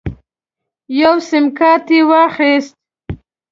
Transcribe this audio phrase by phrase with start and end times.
[1.01, 2.73] یو سیم کارت یې واخیست.